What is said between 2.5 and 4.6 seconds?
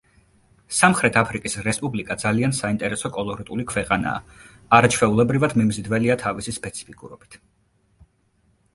საინტერესო კოლორიტული ქვეყანაა,